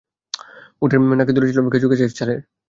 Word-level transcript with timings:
উটের 0.81 0.99
নাকের 1.11 1.35
দড়ি 1.35 1.47
ছিল 1.49 1.59
খেজুর 1.73 1.89
গাছের 1.91 2.11
ছালের। 2.17 2.39